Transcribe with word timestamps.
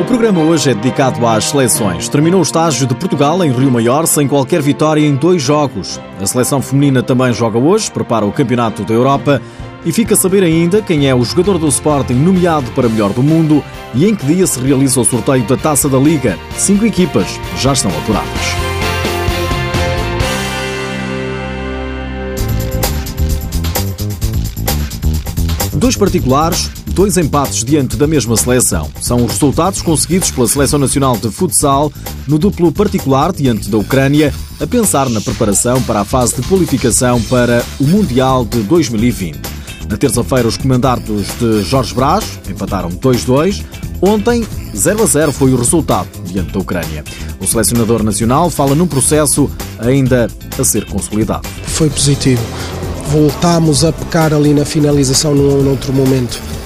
O 0.00 0.04
programa 0.04 0.40
hoje 0.40 0.70
é 0.70 0.74
dedicado 0.74 1.26
às 1.26 1.46
seleções. 1.46 2.08
Terminou 2.08 2.40
o 2.40 2.42
estágio 2.42 2.86
de 2.86 2.94
Portugal 2.94 3.44
em 3.44 3.50
Rio 3.50 3.70
Maior 3.70 4.06
sem 4.06 4.28
qualquer 4.28 4.62
vitória 4.62 5.00
em 5.00 5.14
dois 5.14 5.42
jogos. 5.42 6.00
A 6.20 6.26
seleção 6.26 6.62
feminina 6.62 7.02
também 7.02 7.32
joga 7.32 7.58
hoje, 7.58 7.90
prepara 7.90 8.24
o 8.24 8.32
Campeonato 8.32 8.84
da 8.84 8.94
Europa 8.94 9.42
e 9.84 9.92
fica 9.92 10.14
a 10.14 10.16
saber 10.16 10.42
ainda 10.44 10.80
quem 10.80 11.08
é 11.08 11.14
o 11.14 11.24
jogador 11.24 11.58
do 11.58 11.68
Sporting 11.68 12.14
nomeado 12.14 12.70
para 12.70 12.88
melhor 12.88 13.12
do 13.12 13.22
mundo 13.22 13.62
e 13.92 14.06
em 14.06 14.14
que 14.14 14.24
dia 14.24 14.46
se 14.46 14.60
realiza 14.60 15.00
o 15.00 15.04
sorteio 15.04 15.44
da 15.44 15.56
Taça 15.56 15.88
da 15.88 15.98
Liga. 15.98 16.38
Cinco 16.56 16.86
equipas 16.86 17.26
já 17.58 17.72
estão 17.72 17.90
apuradas. 17.90 18.68
Dois 25.74 25.96
particulares, 25.96 26.70
dois 26.98 27.16
empates 27.16 27.62
diante 27.62 27.96
da 27.96 28.08
mesma 28.08 28.36
seleção. 28.36 28.90
São 29.00 29.24
os 29.24 29.34
resultados 29.34 29.80
conseguidos 29.80 30.32
pela 30.32 30.48
Seleção 30.48 30.80
Nacional 30.80 31.16
de 31.16 31.30
Futsal 31.30 31.92
no 32.26 32.40
duplo 32.40 32.72
particular 32.72 33.32
diante 33.32 33.70
da 33.70 33.78
Ucrânia, 33.78 34.34
a 34.60 34.66
pensar 34.66 35.08
na 35.08 35.20
preparação 35.20 35.80
para 35.82 36.00
a 36.00 36.04
fase 36.04 36.34
de 36.34 36.42
qualificação 36.48 37.22
para 37.22 37.64
o 37.78 37.84
Mundial 37.84 38.44
de 38.44 38.62
2020. 38.62 39.38
Na 39.88 39.96
terça-feira, 39.96 40.48
os 40.48 40.56
comandados 40.56 41.24
de 41.38 41.62
Jorge 41.62 41.94
Brás 41.94 42.24
empataram 42.50 42.90
2-2. 42.90 43.62
Ontem, 44.02 44.44
0 44.74 45.00
a 45.00 45.06
0 45.06 45.30
foi 45.30 45.52
o 45.52 45.56
resultado 45.56 46.08
diante 46.24 46.50
da 46.50 46.58
Ucrânia. 46.58 47.04
O 47.38 47.46
selecionador 47.46 48.02
nacional 48.02 48.50
fala 48.50 48.74
num 48.74 48.88
processo 48.88 49.48
ainda 49.78 50.28
a 50.58 50.64
ser 50.64 50.84
consolidado. 50.86 51.46
Foi 51.62 51.88
positivo 51.88 52.42
voltámos 53.08 53.84
a 53.84 53.92
pecar 53.92 54.34
ali 54.34 54.52
na 54.52 54.66
finalização 54.66 55.34
num 55.34 55.70
outro 55.70 55.94
momento. 55.94 56.57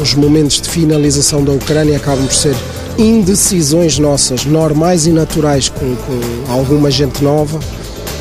Os 0.00 0.14
momentos 0.14 0.60
de 0.60 0.68
finalização 0.68 1.42
da 1.42 1.52
Ucrânia 1.52 1.96
acabam 1.96 2.26
por 2.26 2.34
ser 2.34 2.54
indecisões 2.98 3.98
nossas, 3.98 4.44
normais 4.44 5.06
e 5.06 5.10
naturais, 5.10 5.68
com, 5.68 5.96
com 5.96 6.52
alguma 6.52 6.90
gente 6.90 7.22
nova, 7.22 7.58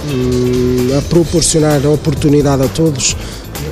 hum, 0.10 0.98
a 0.98 1.02
proporcionar 1.04 1.86
oportunidade 1.86 2.64
a 2.64 2.68
todos. 2.68 3.16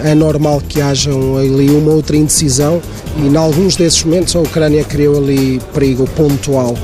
É 0.03 0.13
normal 0.13 0.61
que 0.67 0.81
haja 0.81 1.11
ali 1.11 1.69
uma 1.69 1.91
outra 1.91 2.17
indecisão 2.17 2.81
e, 3.17 3.27
em 3.27 3.35
alguns 3.35 3.75
desses 3.75 4.03
momentos, 4.03 4.35
a 4.35 4.39
Ucrânia 4.39 4.83
criou 4.83 5.17
ali 5.17 5.61
perigo 5.73 6.07
pontual 6.15 6.75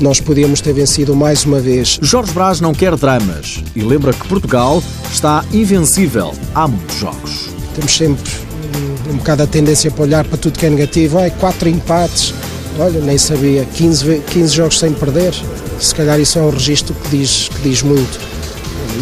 nós 0.00 0.20
podíamos 0.20 0.60
ter 0.60 0.72
vencido 0.72 1.14
mais 1.14 1.44
uma 1.44 1.60
vez. 1.60 1.98
Jorge 2.02 2.32
Braz 2.32 2.60
não 2.60 2.74
quer 2.74 2.96
dramas 2.96 3.62
e 3.74 3.82
lembra 3.82 4.12
que 4.12 4.26
Portugal 4.26 4.82
está 5.12 5.44
invencível 5.52 6.32
há 6.54 6.66
muitos 6.66 6.96
jogos. 6.96 7.48
Temos 7.74 7.96
sempre 7.96 8.30
um, 9.10 9.16
bocado 9.16 9.42
a 9.42 9.46
tendência 9.46 9.90
para 9.90 10.02
olhar 10.02 10.24
para 10.24 10.36
tudo 10.36 10.58
que 10.58 10.66
é 10.66 10.70
negativo. 10.70 11.18
Ai, 11.18 11.30
quatro 11.30 11.68
empates, 11.68 12.34
olha, 12.78 13.00
nem 13.00 13.18
sabia, 13.18 13.64
15, 13.64 14.22
15 14.30 14.54
jogos 14.54 14.78
sem 14.78 14.92
perder. 14.92 15.34
Se 15.80 15.94
calhar 15.94 16.20
isso 16.20 16.38
é 16.38 16.42
um 16.42 16.50
registro 16.50 16.94
que 16.94 17.16
diz, 17.16 17.48
que 17.48 17.68
diz 17.68 17.82
muito 17.82 18.20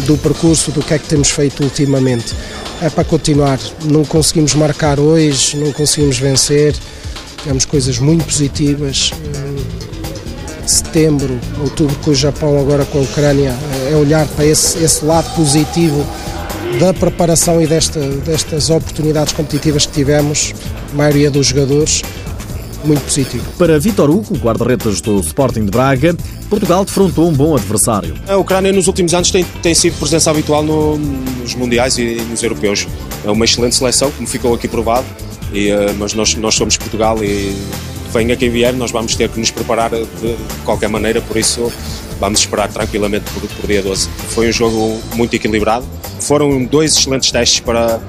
do 0.05 0.17
percurso, 0.17 0.71
do 0.71 0.81
que 0.81 0.93
é 0.93 0.99
que 0.99 1.07
temos 1.07 1.29
feito 1.29 1.63
ultimamente. 1.63 2.33
É 2.81 2.89
para 2.89 3.03
continuar. 3.03 3.59
Não 3.85 4.03
conseguimos 4.03 4.55
marcar 4.55 4.99
hoje, 4.99 5.57
não 5.57 5.71
conseguimos 5.71 6.17
vencer. 6.17 6.75
Temos 7.43 7.65
coisas 7.65 7.99
muito 7.99 8.23
positivas 8.25 9.11
setembro, 10.71 11.39
outubro 11.59 11.95
com 11.97 12.11
o 12.11 12.15
Japão, 12.15 12.59
agora 12.59 12.85
com 12.85 12.99
a 12.99 13.01
Ucrânia, 13.01 13.53
é 13.91 13.95
olhar 13.95 14.25
para 14.27 14.45
esse, 14.45 14.81
esse 14.83 15.03
lado 15.03 15.33
positivo 15.35 16.05
da 16.79 16.93
preparação 16.93 17.61
e 17.61 17.67
desta, 17.67 17.99
destas 17.99 18.69
oportunidades 18.69 19.33
competitivas 19.33 19.85
que 19.85 19.93
tivemos, 19.93 20.53
a 20.91 20.95
maioria 20.95 21.29
dos 21.29 21.47
jogadores, 21.47 22.01
muito 22.83 23.01
positivo. 23.01 23.45
Para 23.57 23.79
Vitor 23.79 24.09
Hugo, 24.09 24.35
guarda-redes 24.37 25.01
do 25.01 25.19
Sporting 25.19 25.65
de 25.65 25.71
Braga, 25.71 26.15
Portugal 26.49 26.83
defrontou 26.83 27.29
um 27.29 27.33
bom 27.33 27.55
adversário. 27.55 28.15
A 28.27 28.35
Ucrânia 28.37 28.73
nos 28.73 28.87
últimos 28.87 29.13
anos 29.13 29.31
tem, 29.31 29.45
tem 29.61 29.73
sido 29.73 29.97
presença 29.97 30.31
habitual 30.31 30.63
no, 30.63 30.97
nos 30.97 31.55
mundiais 31.55 31.97
e 31.97 32.15
nos 32.29 32.41
europeus. 32.43 32.87
É 33.23 33.31
uma 33.31 33.45
excelente 33.45 33.75
seleção, 33.75 34.11
como 34.11 34.27
ficou 34.27 34.53
aqui 34.53 34.67
provado, 34.67 35.05
e, 35.53 35.71
uh, 35.71 35.93
mas 35.97 36.13
nós, 36.13 36.35
nós 36.35 36.55
somos 36.55 36.77
Portugal 36.77 37.23
e 37.23 37.55
venha 38.11 38.35
quem 38.35 38.49
vier, 38.49 38.73
nós 38.73 38.91
vamos 38.91 39.15
ter 39.15 39.29
que 39.29 39.39
nos 39.39 39.51
preparar 39.51 39.89
de 39.91 40.35
qualquer 40.65 40.89
maneira, 40.89 41.21
por 41.21 41.37
isso 41.37 41.71
vamos 42.21 42.39
esperar 42.39 42.69
tranquilamente 42.69 43.29
por, 43.31 43.41
por 43.41 43.67
dia 43.67 43.81
12. 43.81 44.07
Foi 44.29 44.47
um 44.47 44.51
jogo 44.51 45.01
muito 45.15 45.35
equilibrado, 45.35 45.85
foram 46.19 46.63
dois 46.63 46.95
excelentes 46.95 47.31
testes 47.31 47.59
para, 47.59 47.99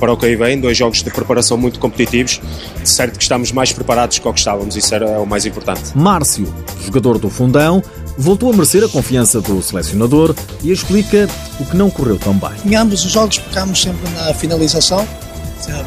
para 0.00 0.12
o 0.12 0.16
que 0.16 0.26
aí 0.26 0.34
vem, 0.34 0.60
dois 0.60 0.76
jogos 0.76 1.00
de 1.00 1.10
preparação 1.10 1.56
muito 1.56 1.78
competitivos. 1.78 2.40
De 2.82 2.88
certo 2.88 3.16
que 3.16 3.22
estamos 3.22 3.52
mais 3.52 3.72
preparados 3.72 4.18
do 4.18 4.32
que 4.32 4.38
estávamos, 4.38 4.76
isso 4.76 4.92
era 4.92 5.20
o 5.20 5.24
mais 5.24 5.46
importante. 5.46 5.96
Márcio, 5.96 6.52
jogador 6.84 7.18
do 7.18 7.30
Fundão, 7.30 7.80
voltou 8.18 8.50
a 8.50 8.52
merecer 8.52 8.82
a 8.82 8.88
confiança 8.88 9.40
do 9.40 9.62
selecionador 9.62 10.34
e 10.62 10.72
explica 10.72 11.28
o 11.60 11.64
que 11.64 11.76
não 11.76 11.88
correu 11.88 12.18
tão 12.18 12.34
bem. 12.34 12.50
Em 12.66 12.74
ambos 12.74 13.04
os 13.04 13.12
jogos 13.12 13.38
pecámos 13.38 13.80
sempre 13.80 14.10
na 14.10 14.34
finalização, 14.34 15.06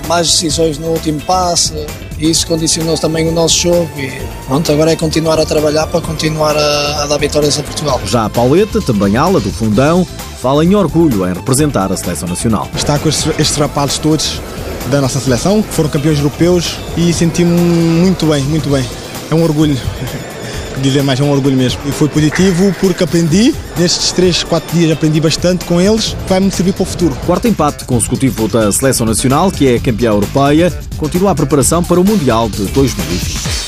mais 0.08 0.32
decisões 0.32 0.78
no 0.78 0.88
último 0.88 1.20
passe, 1.22 1.74
isso 2.20 2.48
condicionou 2.48 2.98
também 2.98 3.28
o 3.28 3.32
nosso 3.32 3.60
jogo 3.60 3.90
e 3.98 4.12
pronto, 4.48 4.72
agora 4.72 4.92
é 4.92 4.96
continuar 4.96 5.40
a 5.40 5.46
trabalhar 5.46 5.88
para 5.88 6.02
continuar 6.02 6.56
a, 6.56 7.04
a 7.04 7.08
dar 7.08 7.18
vitórias 7.18 7.60
a 7.60 7.64
Portugal. 7.64 8.00
Já 8.06 8.26
a 8.26 8.30
Pauleta, 8.30 8.82
também 8.82 9.18
ala 9.18 9.40
do 9.40 9.52
Fundão, 9.52 10.08
fala 10.42 10.64
em 10.64 10.76
orgulho 10.76 11.28
em 11.28 11.34
representar 11.34 11.92
a 11.92 11.98
seleção 11.98 12.28
nacional. 12.28 12.70
Está 12.76 12.98
com 13.00 13.10
estes, 13.10 13.28
estes 13.40 13.58
rapazes 13.58 13.98
todos 13.98 14.42
da 14.90 15.02
nossa 15.02 15.20
seleção, 15.20 15.62
que 15.62 15.74
foram 15.74 15.90
campeões 15.90 16.18
europeus 16.18 16.78
e 16.96 17.12
senti-me 17.12 17.60
muito 17.60 18.26
bem, 18.28 18.44
muito 18.44 18.70
bem. 18.70 18.86
É 19.32 19.36
um 19.36 19.44
orgulho. 19.44 19.78
Dizer 20.82 21.04
mais, 21.04 21.20
é 21.20 21.24
um 21.24 21.32
orgulho 21.32 21.56
mesmo. 21.56 21.80
E 21.86 21.92
foi 21.92 22.08
positivo 22.08 22.74
porque 22.80 23.04
aprendi, 23.04 23.54
nestes 23.78 24.12
3, 24.12 24.44
4 24.44 24.78
dias 24.78 24.92
aprendi 24.92 25.20
bastante 25.20 25.66
com 25.66 25.80
eles, 25.80 26.16
vai-me 26.28 26.52
servir 26.52 26.74
para 26.74 26.84
o 26.84 26.86
futuro. 26.86 27.16
Quarto 27.26 27.48
empate 27.48 27.86
consecutivo 27.86 28.48
da 28.48 28.72
Seleção 28.72 29.06
Nacional, 29.06 29.52
que 29.52 29.68
é 29.68 29.80
campeã 29.80 30.10
europeia, 30.10 30.72
continua 30.98 31.32
a 31.32 31.36
preparação 31.36 31.84
para 31.84 32.00
o 32.00 32.04
Mundial 32.04 32.50
de 32.50 32.66
2020. 32.66 33.65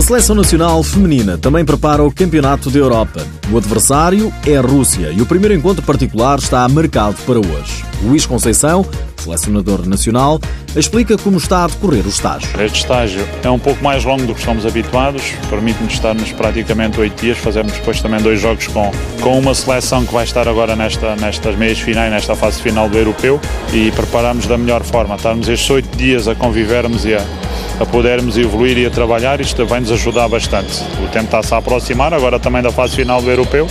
A 0.00 0.02
Seleção 0.02 0.34
Nacional 0.34 0.82
Feminina 0.82 1.36
também 1.36 1.62
prepara 1.62 2.02
o 2.02 2.10
Campeonato 2.10 2.70
da 2.70 2.78
Europa. 2.78 3.20
O 3.52 3.58
adversário 3.58 4.32
é 4.46 4.56
a 4.56 4.62
Rússia 4.62 5.12
e 5.12 5.20
o 5.20 5.26
primeiro 5.26 5.54
encontro 5.54 5.82
particular 5.82 6.38
está 6.38 6.66
marcado 6.70 7.16
para 7.26 7.38
hoje. 7.38 7.84
Luís 8.02 8.24
Conceição, 8.24 8.82
selecionador 9.18 9.86
nacional, 9.86 10.40
explica 10.74 11.18
como 11.18 11.36
está 11.36 11.64
a 11.64 11.66
decorrer 11.66 12.06
o 12.06 12.08
estágio. 12.08 12.48
Este 12.62 12.78
estágio 12.78 13.28
é 13.44 13.50
um 13.50 13.58
pouco 13.58 13.84
mais 13.84 14.02
longo 14.02 14.24
do 14.24 14.32
que 14.32 14.40
estamos 14.40 14.64
habituados, 14.64 15.34
permite-nos 15.50 15.92
estarmos 15.92 16.32
praticamente 16.32 16.98
oito 16.98 17.20
dias, 17.20 17.36
fazemos 17.36 17.70
depois 17.74 18.00
também 18.00 18.22
dois 18.22 18.40
jogos 18.40 18.68
com, 18.68 18.90
com 19.20 19.38
uma 19.38 19.54
seleção 19.54 20.06
que 20.06 20.14
vai 20.14 20.24
estar 20.24 20.48
agora 20.48 20.74
nesta, 20.74 21.14
nestas 21.16 21.54
meias 21.56 21.78
finais, 21.78 22.10
nesta 22.10 22.34
fase 22.34 22.62
final 22.62 22.88
do 22.88 22.96
europeu 22.96 23.38
e 23.70 23.90
preparamos 23.90 24.46
da 24.46 24.56
melhor 24.56 24.82
forma, 24.82 25.16
estarmos 25.16 25.46
estes 25.46 25.68
oito 25.68 25.94
dias 25.94 26.26
a 26.26 26.34
convivermos 26.34 27.04
e 27.04 27.12
a 27.12 27.49
a 27.80 27.86
podermos 27.86 28.36
evoluir 28.36 28.76
e 28.76 28.86
a 28.86 28.90
trabalhar, 28.90 29.40
isto 29.40 29.64
vai 29.66 29.80
nos 29.80 29.90
ajudar 29.90 30.28
bastante. 30.28 30.84
O 31.02 31.08
tempo 31.08 31.24
está-se 31.24 31.54
a 31.54 31.56
aproximar, 31.56 32.12
agora 32.12 32.38
também 32.38 32.62
da 32.62 32.70
fase 32.70 32.94
final 32.94 33.22
do 33.22 33.30
europeu, 33.30 33.66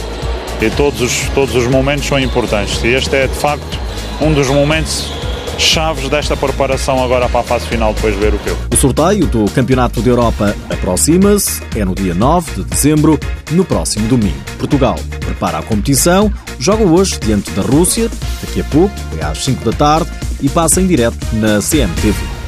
e 0.59 0.69
todos 0.71 0.99
os, 0.99 1.29
todos 1.35 1.55
os 1.55 1.67
momentos 1.67 2.07
são 2.07 2.19
importantes. 2.19 2.83
E 2.83 2.87
este 2.87 3.15
é, 3.15 3.27
de 3.27 3.35
facto, 3.35 3.79
um 4.19 4.33
dos 4.33 4.47
momentos 4.47 5.13
chaves 5.59 6.09
desta 6.09 6.35
preparação 6.35 7.03
agora 7.03 7.27
para 7.29 7.41
a 7.41 7.43
fase 7.43 7.67
final 7.67 7.93
depois 7.93 8.15
do 8.15 8.23
europeu. 8.23 8.57
O 8.73 8.77
sorteio 8.77 9.27
do 9.27 9.45
Campeonato 9.51 10.01
da 10.01 10.09
Europa 10.09 10.55
aproxima-se, 10.69 11.61
é 11.75 11.85
no 11.85 11.93
dia 11.93 12.13
9 12.13 12.63
de 12.63 12.63
dezembro, 12.63 13.19
no 13.51 13.63
próximo 13.63 14.07
domingo. 14.07 14.39
Portugal 14.57 14.95
prepara 15.19 15.59
a 15.59 15.61
competição, 15.61 16.33
joga 16.57 16.83
hoje 16.83 17.19
diante 17.19 17.51
da 17.51 17.61
Rússia, 17.61 18.09
daqui 18.41 18.61
a 18.61 18.63
pouco, 18.65 18.95
é 19.19 19.25
às 19.25 19.43
5 19.43 19.63
da 19.69 19.75
tarde, 19.75 20.09
e 20.41 20.49
passa 20.49 20.81
em 20.81 20.87
direto 20.87 21.17
na 21.33 21.59
CMTV. 21.59 22.38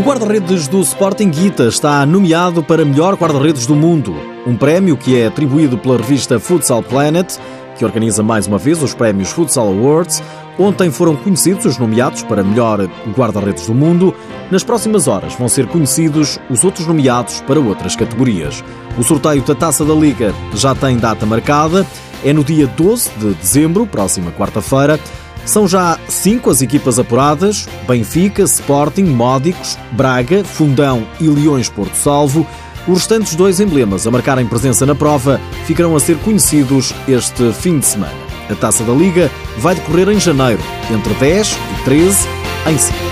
O 0.00 0.02
guarda-redes 0.02 0.66
do 0.66 0.80
Sporting 0.80 1.28
Guita 1.28 1.64
está 1.64 2.06
nomeado 2.06 2.62
para 2.62 2.86
melhor 2.86 3.16
guarda-redes 3.16 3.66
do 3.66 3.76
mundo, 3.76 4.16
um 4.46 4.56
prémio 4.56 4.96
que 4.96 5.20
é 5.20 5.26
atribuído 5.26 5.76
pela 5.76 5.98
revista 5.98 6.40
Futsal 6.40 6.82
Planet, 6.82 7.36
que 7.76 7.84
organiza 7.84 8.22
mais 8.22 8.46
uma 8.46 8.56
vez 8.56 8.82
os 8.82 8.94
prémios 8.94 9.30
Futsal 9.30 9.68
Awards. 9.68 10.22
Ontem 10.58 10.90
foram 10.90 11.14
conhecidos 11.14 11.66
os 11.66 11.76
nomeados 11.76 12.22
para 12.22 12.42
melhor 12.42 12.88
guarda-redes 13.14 13.66
do 13.66 13.74
mundo. 13.74 14.14
Nas 14.50 14.64
próximas 14.64 15.06
horas 15.06 15.34
vão 15.34 15.50
ser 15.50 15.66
conhecidos 15.66 16.38
os 16.48 16.64
outros 16.64 16.86
nomeados 16.86 17.42
para 17.42 17.60
outras 17.60 17.94
categorias. 17.94 18.64
O 18.96 19.02
sorteio 19.02 19.42
da 19.42 19.54
Taça 19.54 19.84
da 19.84 19.92
Liga 19.92 20.32
já 20.54 20.74
tem 20.74 20.96
data 20.96 21.26
marcada, 21.26 21.86
é 22.24 22.32
no 22.32 22.42
dia 22.42 22.66
12 22.66 23.10
de 23.18 23.34
dezembro, 23.34 23.86
próxima 23.86 24.32
quarta-feira. 24.32 24.98
São 25.44 25.66
já 25.66 25.98
cinco 26.08 26.50
as 26.50 26.62
equipas 26.62 26.98
apuradas: 26.98 27.68
Benfica, 27.86 28.42
Sporting, 28.42 29.04
Módicos, 29.04 29.78
Braga, 29.92 30.44
Fundão 30.44 31.06
e 31.20 31.28
Leões 31.28 31.68
Porto 31.68 31.94
Salvo. 31.94 32.46
Os 32.88 32.98
restantes 32.98 33.34
dois 33.34 33.60
emblemas 33.60 34.06
a 34.06 34.10
marcarem 34.10 34.46
presença 34.46 34.86
na 34.86 34.94
prova 34.94 35.40
ficarão 35.66 35.94
a 35.94 36.00
ser 36.00 36.16
conhecidos 36.18 36.94
este 37.06 37.52
fim 37.52 37.78
de 37.78 37.86
semana. 37.86 38.30
A 38.48 38.54
taça 38.54 38.82
da 38.82 38.92
Liga 38.92 39.30
vai 39.58 39.74
decorrer 39.74 40.08
em 40.08 40.18
janeiro, 40.18 40.62
entre 40.90 41.14
10 41.14 41.52
e 41.52 41.84
13, 41.84 42.28
em 42.66 42.78
Sines. 42.78 43.09